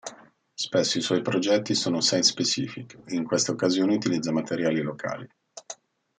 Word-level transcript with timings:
Spesso 0.55 0.97
i 0.97 1.01
suoi 1.01 1.21
progetti 1.21 1.75
sono 1.75 2.01
"site 2.01 2.23
specific" 2.23 2.97
e 3.05 3.13
in 3.13 3.23
queste 3.23 3.51
occasioni 3.51 3.93
utilizza 3.93 4.31
materiali 4.31 4.81
locali. 4.81 5.29